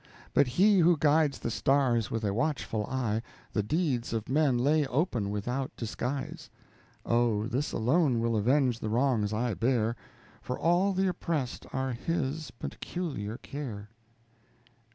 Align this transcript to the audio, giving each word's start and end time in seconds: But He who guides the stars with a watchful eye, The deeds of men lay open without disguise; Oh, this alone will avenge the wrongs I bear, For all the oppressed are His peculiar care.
But 0.33 0.47
He 0.47 0.79
who 0.79 0.97
guides 0.97 1.37
the 1.37 1.51
stars 1.51 2.09
with 2.09 2.23
a 2.23 2.33
watchful 2.33 2.87
eye, 2.87 3.21
The 3.53 3.61
deeds 3.61 4.13
of 4.13 4.29
men 4.29 4.57
lay 4.57 4.83
open 4.87 5.29
without 5.29 5.71
disguise; 5.77 6.49
Oh, 7.05 7.45
this 7.45 7.71
alone 7.71 8.19
will 8.19 8.35
avenge 8.35 8.79
the 8.79 8.89
wrongs 8.89 9.31
I 9.31 9.53
bear, 9.53 9.95
For 10.41 10.57
all 10.57 10.91
the 10.93 11.05
oppressed 11.07 11.67
are 11.71 11.91
His 11.93 12.49
peculiar 12.49 13.37
care. 13.37 13.89